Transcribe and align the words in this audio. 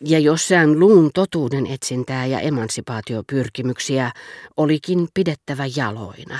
Ja 0.00 0.18
jos 0.18 0.48
sään 0.48 0.80
luun 0.80 1.10
totuuden 1.14 1.66
etsintää 1.66 2.26
ja 2.26 2.40
emansipaatiopyrkimyksiä 2.40 4.10
olikin 4.56 5.08
pidettävä 5.14 5.64
jaloina, 5.76 6.38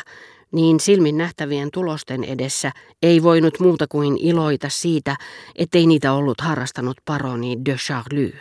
niin 0.52 0.80
silmin 0.80 1.18
nähtävien 1.18 1.68
tulosten 1.72 2.24
edessä 2.24 2.72
ei 3.02 3.22
voinut 3.22 3.60
muuta 3.60 3.86
kuin 3.88 4.16
iloita 4.18 4.68
siitä, 4.68 5.16
ettei 5.54 5.86
niitä 5.86 6.12
ollut 6.12 6.40
harrastanut 6.40 6.96
paroni 7.04 7.56
de 7.64 7.74
Charlie, 7.74 8.40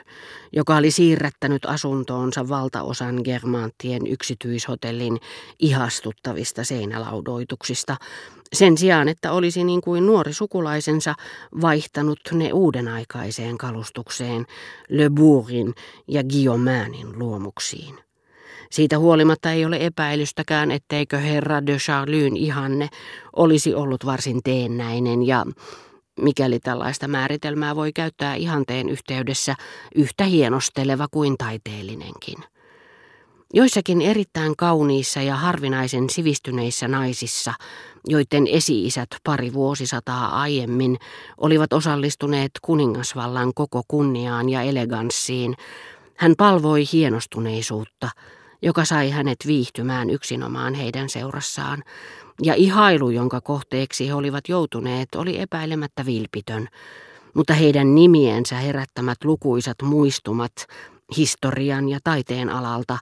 joka 0.54 0.76
oli 0.76 0.92
siirrättänyt 0.92 1.66
asuntoonsa 1.66 2.50
valtaosan 2.50 3.22
Germanttien 3.24 4.08
yksityishotellin 4.08 5.18
ihastuttavista 5.60 6.64
seinälaudoituksista, 6.64 7.98
sen 8.54 8.78
sijaan, 8.78 9.10
että 9.10 9.32
olisi 9.32 9.64
niin 9.64 9.82
kuin 9.82 10.06
nuori 10.06 10.34
sukulaisensa 10.34 11.16
vaihtanut 11.62 12.20
ne 12.32 12.54
uudenaikaiseen 12.54 13.58
kalustukseen 13.58 14.46
Le 14.90 15.10
Bourgin 15.10 15.74
ja 16.08 16.24
Guillaumeinin 16.24 17.20
luomuksiin. 17.20 18.06
Siitä 18.72 19.00
huolimatta 19.00 19.52
ei 19.52 19.66
ole 19.66 19.78
epäilystäkään, 19.80 20.72
etteikö 20.72 21.18
herra 21.18 21.66
de 21.66 21.78
Charlyn 21.78 22.38
ihanne 22.38 22.90
olisi 23.36 23.74
ollut 23.74 24.06
varsin 24.06 24.40
teennäinen 24.44 25.28
ja, 25.28 25.46
mikäli 26.22 26.60
tällaista 26.60 27.08
määritelmää 27.08 27.76
voi 27.76 27.94
käyttää 27.94 28.36
ihanteen 28.36 28.90
yhteydessä, 28.90 29.56
yhtä 29.96 30.24
hienosteleva 30.24 31.08
kuin 31.12 31.38
taiteellinenkin. 31.38 32.36
Joissakin 33.54 34.02
erittäin 34.02 34.56
kauniissa 34.58 35.22
ja 35.22 35.36
harvinaisen 35.36 36.10
sivistyneissä 36.10 36.88
naisissa, 36.88 37.54
joiden 38.08 38.48
esi-isät 38.48 39.10
pari 39.24 39.54
vuosisataa 39.54 40.42
aiemmin 40.42 40.98
olivat 41.38 41.74
osallistuneet 41.74 42.52
kuningasvallan 42.62 43.54
koko 43.54 43.82
kunniaan 43.88 44.50
ja 44.50 44.62
eleganssiin, 44.62 45.56
hän 46.18 46.34
palvoi 46.38 46.84
hienostuneisuutta– 46.94 48.10
joka 48.66 48.86
sai 48.86 49.10
hänet 49.10 49.38
viihtymään 49.48 50.10
yksinomaan 50.10 50.74
heidän 50.74 51.10
seurassaan, 51.10 51.84
ja 52.44 52.54
ihailu, 52.54 53.10
jonka 53.10 53.42
kohteeksi 53.42 54.08
he 54.08 54.14
olivat 54.14 54.50
joutuneet, 54.50 55.16
oli 55.16 55.40
epäilemättä 55.40 56.06
vilpitön, 56.06 56.68
mutta 57.34 57.54
heidän 57.54 57.96
nimiensä 57.96 58.56
herättämät 58.56 59.18
lukuisat 59.24 59.78
muistumat 59.84 60.52
historian 61.18 61.90
ja 61.90 62.00
taiteen 62.04 62.50
alalta 62.50 62.98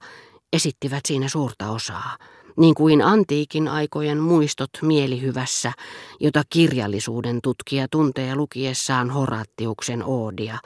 esittivät 0.54 1.06
siinä 1.06 1.28
suurta 1.28 1.72
osaa, 1.72 2.18
niin 2.58 2.76
kuin 2.76 3.02
antiikin 3.02 3.68
aikojen 3.68 4.18
muistot 4.18 4.70
mielihyvässä, 4.82 5.72
jota 6.20 6.44
kirjallisuuden 6.50 7.40
tutkija 7.44 7.88
tuntee 7.92 8.36
lukiessaan 8.36 9.10
Horattiuksen 9.10 10.04
oodia, 10.06 10.58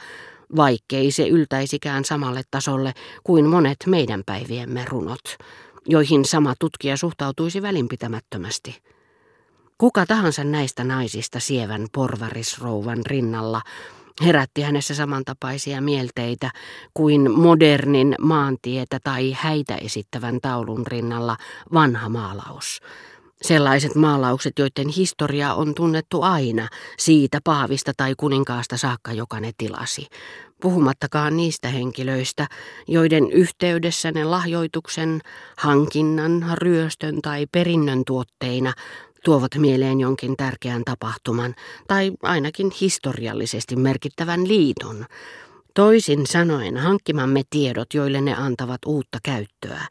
vaikkei 0.56 1.12
se 1.12 1.28
yltäisikään 1.28 2.06
samalle 2.06 2.42
tasolle 2.52 2.94
kuin 3.24 3.46
monet 3.46 3.78
meidän 3.86 4.24
päiviemme 4.26 4.86
runot, 4.90 5.38
joihin 5.86 6.26
sama 6.26 6.54
tutkija 6.60 6.98
suhtautuisi 6.98 7.62
välinpitämättömästi. 7.62 8.82
Kuka 9.78 10.06
tahansa 10.06 10.44
näistä 10.44 10.84
naisista 10.84 11.40
sievän 11.40 11.88
porvarisrouvan 11.92 13.06
rinnalla 13.06 13.62
herätti 14.26 14.62
hänessä 14.62 14.96
samantapaisia 14.96 15.82
mielteitä 15.82 16.52
kuin 16.94 17.32
modernin 17.32 18.16
maantietä 18.22 19.00
tai 19.04 19.36
häitä 19.40 19.76
esittävän 19.76 20.40
taulun 20.42 20.88
rinnalla 20.88 21.38
vanha 21.74 22.10
maalaus– 22.10 22.80
Sellaiset 23.42 23.96
maalaukset, 23.96 24.60
joiden 24.60 24.88
historia 24.88 25.54
on 25.54 25.76
tunnettu 25.76 26.22
aina, 26.22 26.68
siitä 26.98 27.40
paavista 27.44 27.92
tai 27.98 28.14
kuninkaasta 28.18 28.78
saakka, 28.78 29.14
joka 29.14 29.40
ne 29.40 29.52
tilasi. 29.58 30.08
Puhumattakaan 30.62 31.38
niistä 31.38 31.68
henkilöistä, 31.68 32.48
joiden 32.88 33.32
yhteydessä 33.32 34.12
ne 34.12 34.24
lahjoituksen, 34.24 35.22
hankinnan, 35.58 36.46
ryöstön 36.54 37.22
tai 37.22 37.46
perinnön 37.52 38.04
tuotteina 38.06 38.74
tuovat 39.24 39.56
mieleen 39.58 40.00
jonkin 40.00 40.38
tärkeän 40.38 40.84
tapahtuman 40.86 41.56
tai 41.88 42.12
ainakin 42.24 42.72
historiallisesti 42.82 43.76
merkittävän 43.76 44.48
liiton, 44.48 45.06
Toisin 45.78 46.28
sanoen 46.28 46.78
hankkimamme 46.78 47.42
tiedot, 47.50 47.94
joille 47.94 48.22
ne 48.22 48.36
antavat 48.36 48.80
uutta 48.86 49.18
käyttöä 49.24 49.82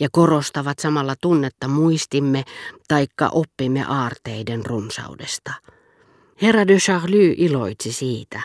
ja 0.00 0.08
korostavat 0.12 0.78
samalla 0.78 1.14
tunnetta 1.22 1.68
muistimme 1.68 2.44
taikka 2.88 3.28
oppimme 3.28 3.84
aarteiden 3.88 4.66
runsaudesta. 4.66 5.52
Herra 6.42 6.68
de 6.68 6.76
Charlie 6.76 7.34
iloitsi 7.38 7.92
siitä, 7.92 8.40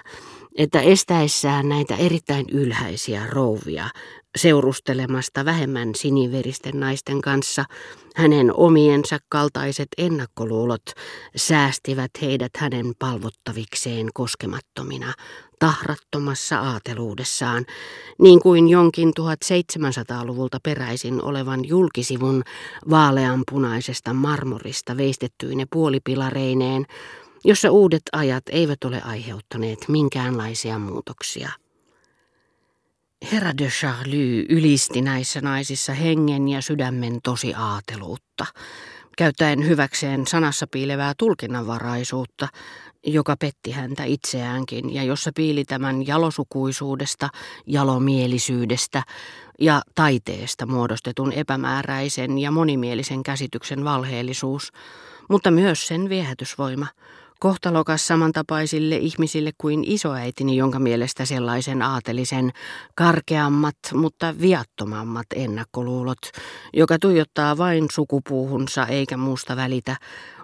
että 0.55 0.81
estäessään 0.81 1.69
näitä 1.69 1.95
erittäin 1.95 2.45
ylhäisiä 2.51 3.27
rouvia 3.29 3.89
seurustelemasta 4.35 5.45
vähemmän 5.45 5.95
siniveristen 5.95 6.79
naisten 6.79 7.21
kanssa, 7.21 7.65
hänen 8.15 8.53
omiensa 8.53 9.17
kaltaiset 9.29 9.87
ennakkoluulot 9.97 10.83
säästivät 11.35 12.11
heidät 12.21 12.51
hänen 12.57 12.93
palvottavikseen 12.99 14.09
koskemattomina, 14.13 15.13
tahrattomassa 15.59 16.59
aateluudessaan, 16.59 17.65
niin 18.19 18.39
kuin 18.39 18.69
jonkin 18.69 19.11
1700-luvulta 19.19 20.59
peräisin 20.63 21.23
olevan 21.23 21.67
julkisivun 21.67 22.43
vaaleanpunaisesta 22.89 24.13
marmorista 24.13 24.97
veistettyine 24.97 25.65
puolipilareineen, 25.71 26.85
jossa 27.43 27.71
uudet 27.71 28.01
ajat 28.11 28.43
eivät 28.49 28.83
ole 28.83 29.01
aiheuttaneet 29.01 29.79
minkäänlaisia 29.87 30.79
muutoksia. 30.79 31.51
Herra 33.21 33.57
de 33.57 33.67
Charlie 33.67 34.45
ylisti 34.49 35.01
näissä 35.01 35.41
naisissa 35.41 35.93
hengen 35.93 36.47
ja 36.47 36.61
sydämen 36.61 37.19
tosi 37.23 37.53
aateluutta, 37.53 38.45
käyttäen 39.17 39.67
hyväkseen 39.67 40.27
sanassa 40.27 40.67
piilevää 40.71 41.13
tulkinnanvaraisuutta, 41.17 42.47
joka 43.05 43.35
petti 43.39 43.71
häntä 43.71 44.03
itseäänkin 44.03 44.93
ja 44.93 45.03
jossa 45.03 45.31
piili 45.35 45.65
tämän 45.65 46.07
jalosukuisuudesta, 46.07 47.29
jalomielisyydestä 47.65 49.03
ja 49.59 49.81
taiteesta 49.95 50.65
muodostetun 50.65 51.33
epämääräisen 51.33 52.37
ja 52.37 52.51
monimielisen 52.51 53.23
käsityksen 53.23 53.83
valheellisuus, 53.83 54.71
mutta 55.29 55.51
myös 55.51 55.87
sen 55.87 56.09
viehätysvoima– 56.09 56.87
Kohtalokas 57.39 58.07
samantapaisille 58.07 58.95
ihmisille 58.95 59.51
kuin 59.57 59.83
isoäitini, 59.87 60.57
jonka 60.57 60.79
mielestä 60.79 61.25
sellaisen 61.25 61.81
aatelisen 61.81 62.51
karkeammat, 62.95 63.75
mutta 63.93 64.35
viattomammat 64.41 65.25
ennakkoluulot, 65.35 66.17
joka 66.73 66.97
tuijottaa 67.01 67.57
vain 67.57 67.85
sukupuuhunsa 67.91 68.85
eikä 68.85 69.17
muusta 69.17 69.55
välitä, 69.55 69.95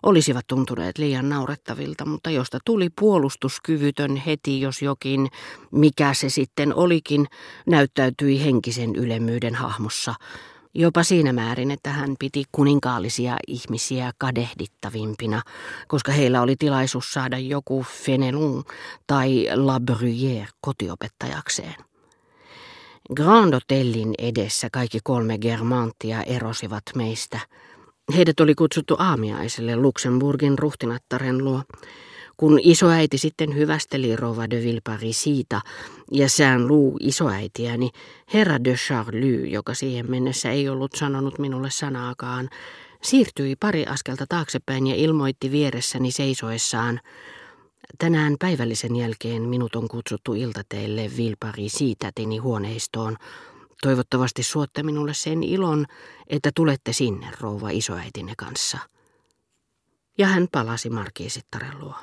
olisivat 0.04 0.48
tuntuneet 0.48 0.98
liian 0.98 1.30
naurettavilta, 1.30 2.06
mutta 2.06 2.30
josta 2.30 2.58
tuli 2.66 2.90
puolustuskyvytön 3.00 4.16
heti, 4.16 4.62
jos 4.62 4.82
jokin, 4.82 5.28
mikä 5.72 6.14
se 6.14 6.30
sitten 6.30 6.76
olikin, 6.76 7.26
näyttäytyi 7.66 8.44
henkisen 8.44 8.96
ylemmyyden 8.96 9.56
hahmossa, 9.56 10.14
Jopa 10.76 11.04
siinä 11.04 11.34
määrin, 11.34 11.72
että 11.72 11.90
hän 11.90 12.16
piti 12.20 12.44
kuninkaallisia 12.52 13.38
ihmisiä 13.48 14.12
kadehdittavimpina, 14.18 15.42
koska 15.88 16.12
heillä 16.12 16.42
oli 16.42 16.56
tilaisuus 16.56 17.14
saada 17.14 17.38
joku 17.38 17.86
Fenelon 18.04 18.64
tai 19.08 19.48
La 19.56 19.80
Bruyère 19.92 20.48
kotiopettajakseen. 20.62 21.76
Grand 23.16 23.54
Hotellin 23.54 24.14
edessä 24.18 24.68
kaikki 24.72 25.00
kolme 25.04 25.38
Germanttia 25.38 26.24
erosivat 26.24 26.84
meistä. 26.96 27.40
Heidät 28.16 28.40
oli 28.40 28.56
kutsuttu 28.56 28.96
aamiaiselle 29.00 29.76
Luxemburgin 29.76 30.60
ruhtinattaren 30.60 31.44
luo. 31.44 31.62
Kun 32.38 32.60
isoäiti 32.64 33.18
sitten 33.18 33.56
hyvästeli 33.56 34.16
Rova 34.16 34.50
de 34.50 34.64
Villepari 34.64 35.14
siitä 35.14 35.62
ja 36.12 36.30
sään 36.30 36.68
luu 36.68 36.98
isoäitiäni, 37.00 37.90
herra 38.34 38.64
de 38.64 38.74
Charlie, 38.74 39.48
joka 39.48 39.74
siihen 39.74 40.12
mennessä 40.12 40.52
ei 40.52 40.70
ollut 40.70 40.92
sanonut 40.96 41.40
minulle 41.40 41.70
sanaakaan, 41.72 42.50
siirtyi 43.02 43.56
pari 43.56 43.86
askelta 43.86 44.26
taaksepäin 44.30 44.88
ja 44.88 44.96
ilmoitti 44.96 45.52
vieressäni 45.52 46.12
seisoessaan, 46.12 47.00
Tänään 47.98 48.36
päivällisen 48.40 48.96
jälkeen 48.96 49.42
minut 49.42 49.76
on 49.76 49.88
kutsuttu 49.88 50.34
iltateille 50.34 51.12
Vilpari 51.18 51.70
siitätini 51.70 52.38
huoneistoon. 52.38 53.18
Toivottavasti 53.82 54.44
suotte 54.44 54.84
minulle 54.84 55.14
sen 55.14 55.44
ilon, 55.44 55.86
että 56.28 56.52
tulette 56.56 56.94
sinne 56.94 57.28
rouva 57.40 57.70
isoäitine 57.70 58.34
kanssa. 58.38 58.78
Ja 60.18 60.28
hän 60.28 60.48
palasi 60.52 60.90
markiisittaren 60.90 61.80
luo. 61.80 61.96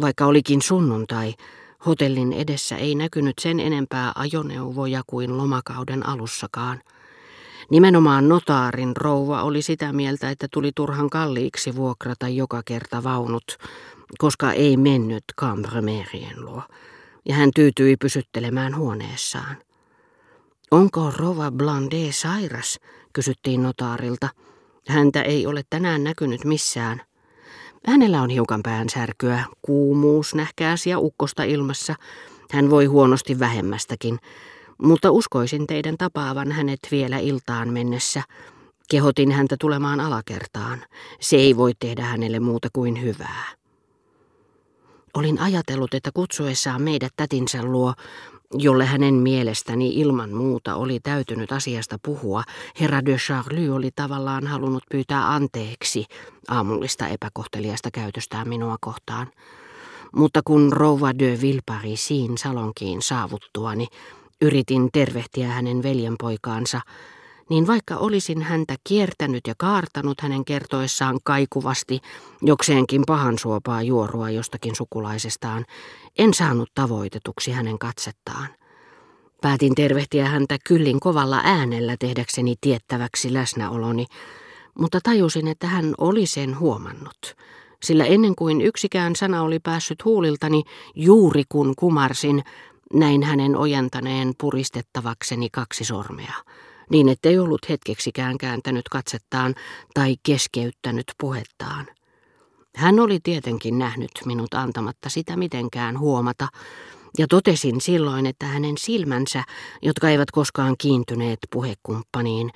Vaikka 0.00 0.26
olikin 0.26 0.62
sunnuntai, 0.62 1.34
hotellin 1.86 2.32
edessä 2.32 2.76
ei 2.76 2.94
näkynyt 2.94 3.38
sen 3.40 3.60
enempää 3.60 4.12
ajoneuvoja 4.14 5.02
kuin 5.06 5.38
lomakauden 5.38 6.06
alussakaan. 6.06 6.80
Nimenomaan 7.70 8.28
notaarin 8.28 8.96
rouva 8.96 9.42
oli 9.42 9.62
sitä 9.62 9.92
mieltä, 9.92 10.30
että 10.30 10.46
tuli 10.52 10.72
turhan 10.74 11.10
kalliiksi 11.10 11.76
vuokrata 11.76 12.28
joka 12.28 12.62
kerta 12.64 13.02
vaunut, 13.02 13.44
koska 14.18 14.52
ei 14.52 14.76
mennyt 14.76 15.24
Cambremerien 15.40 16.44
luo. 16.44 16.62
ja 17.28 17.34
hän 17.34 17.50
tyytyi 17.54 17.96
pysyttelemään 17.96 18.76
huoneessaan. 18.76 19.56
Onko 20.70 21.12
Rova 21.16 21.50
Blande 21.50 22.12
sairas, 22.12 22.78
kysyttiin 23.12 23.62
notaarilta. 23.62 24.28
Häntä 24.88 25.22
ei 25.22 25.46
ole 25.46 25.62
tänään 25.70 26.04
näkynyt 26.04 26.44
missään. 26.44 27.07
Hänellä 27.88 28.22
on 28.22 28.30
hiukan 28.30 28.60
päänsärkyä, 28.62 29.44
kuumuus 29.62 30.34
nähkääs 30.34 30.86
ja 30.86 30.98
ukkosta 30.98 31.42
ilmassa. 31.42 31.94
Hän 32.50 32.70
voi 32.70 32.84
huonosti 32.84 33.38
vähemmästäkin, 33.38 34.18
mutta 34.82 35.10
uskoisin 35.10 35.66
teidän 35.66 35.96
tapaavan 35.98 36.52
hänet 36.52 36.78
vielä 36.90 37.18
iltaan 37.18 37.72
mennessä. 37.72 38.22
Kehotin 38.90 39.32
häntä 39.32 39.56
tulemaan 39.60 40.00
alakertaan. 40.00 40.84
Se 41.20 41.36
ei 41.36 41.56
voi 41.56 41.72
tehdä 41.78 42.02
hänelle 42.02 42.40
muuta 42.40 42.68
kuin 42.72 43.02
hyvää. 43.02 43.44
Olin 45.14 45.40
ajatellut, 45.40 45.94
että 45.94 46.10
kutsuessaan 46.14 46.82
meidät 46.82 47.12
tätinsä 47.16 47.62
luo, 47.62 47.94
jolle 48.54 48.86
hänen 48.86 49.14
mielestäni 49.14 49.88
ilman 49.88 50.30
muuta 50.30 50.74
oli 50.74 51.00
täytynyt 51.00 51.52
asiasta 51.52 51.98
puhua, 52.04 52.42
herra 52.80 53.04
de 53.04 53.16
Charlie 53.16 53.70
oli 53.70 53.90
tavallaan 53.96 54.46
halunnut 54.46 54.82
pyytää 54.90 55.34
anteeksi 55.34 56.04
aamullista 56.48 57.08
epäkohteliasta 57.08 57.90
käytöstään 57.90 58.48
minua 58.48 58.76
kohtaan. 58.80 59.26
Mutta 60.16 60.40
kun 60.44 60.72
rouva 60.72 61.18
de 61.18 61.38
Villeparisin 61.40 62.38
salonkiin 62.38 63.02
saavuttuani, 63.02 63.86
yritin 64.40 64.88
tervehtiä 64.92 65.48
hänen 65.48 65.82
veljenpoikaansa, 65.82 66.80
niin 67.50 67.66
vaikka 67.66 67.96
olisin 67.96 68.42
häntä 68.42 68.76
kiertänyt 68.84 69.46
ja 69.46 69.54
kaartanut 69.58 70.20
hänen 70.20 70.44
kertoessaan 70.44 71.18
kaikuvasti 71.24 72.00
jokseenkin 72.42 73.02
pahan 73.06 73.38
suopaa 73.38 73.82
juorua 73.82 74.30
jostakin 74.30 74.76
sukulaisestaan, 74.76 75.64
en 76.18 76.34
saanut 76.34 76.70
tavoitetuksi 76.74 77.50
hänen 77.50 77.78
katsettaan. 77.78 78.48
Päätin 79.40 79.74
tervehtiä 79.74 80.28
häntä 80.28 80.58
kyllin 80.68 81.00
kovalla 81.00 81.40
äänellä 81.44 81.96
tehdäkseni 81.98 82.54
tiettäväksi 82.60 83.32
läsnäoloni, 83.32 84.06
mutta 84.78 84.98
tajusin, 85.02 85.48
että 85.48 85.66
hän 85.66 85.94
oli 85.98 86.26
sen 86.26 86.58
huomannut, 86.58 87.36
sillä 87.82 88.04
ennen 88.04 88.34
kuin 88.34 88.60
yksikään 88.60 89.16
sana 89.16 89.42
oli 89.42 89.58
päässyt 89.58 90.04
huuliltani, 90.04 90.62
juuri 90.94 91.42
kun 91.48 91.74
kumarsin, 91.76 92.42
näin 92.92 93.22
hänen 93.22 93.56
ojentaneen 93.56 94.32
puristettavakseni 94.40 95.48
kaksi 95.52 95.84
sormea 95.84 96.34
niin 96.90 97.08
ettei 97.08 97.38
ollut 97.38 97.68
hetkeksikään 97.68 98.38
kääntänyt 98.38 98.88
katsettaan 98.88 99.54
tai 99.94 100.16
keskeyttänyt 100.22 101.06
puhettaan. 101.20 101.86
Hän 102.76 103.00
oli 103.00 103.18
tietenkin 103.22 103.78
nähnyt 103.78 104.10
minut 104.24 104.54
antamatta 104.54 105.08
sitä 105.08 105.36
mitenkään 105.36 105.98
huomata, 105.98 106.48
ja 107.18 107.26
totesin 107.26 107.80
silloin, 107.80 108.26
että 108.26 108.46
hänen 108.46 108.78
silmänsä, 108.78 109.44
jotka 109.82 110.08
eivät 110.08 110.30
koskaan 110.30 110.74
kiintyneet 110.78 111.38
puhekumppaniin, 111.52 112.50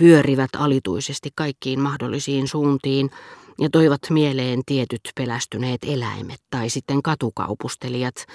pyörivät 0.00 0.50
alituisesti 0.56 1.30
kaikkiin 1.34 1.80
mahdollisiin 1.80 2.48
suuntiin 2.48 3.10
ja 3.60 3.68
toivat 3.72 4.00
mieleen 4.10 4.62
tietyt 4.66 5.00
pelästyneet 5.14 5.80
eläimet 5.86 6.40
tai 6.50 6.70
sitten 6.70 7.02
katukaupustelijat, 7.02 8.26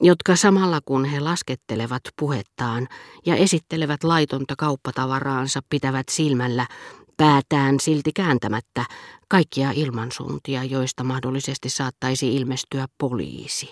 jotka 0.00 0.36
samalla 0.36 0.80
kun 0.84 1.04
he 1.04 1.20
laskettelevat 1.20 2.02
puhettaan 2.18 2.88
ja 3.26 3.36
esittelevät 3.36 4.04
laitonta 4.04 4.54
kauppatavaraansa 4.58 5.60
pitävät 5.70 6.08
silmällä 6.08 6.66
päätään 7.16 7.80
silti 7.80 8.12
kääntämättä 8.12 8.84
kaikkia 9.28 9.70
ilmansuuntia, 9.74 10.64
joista 10.64 11.04
mahdollisesti 11.04 11.68
saattaisi 11.70 12.36
ilmestyä 12.36 12.86
poliisi. 12.98 13.64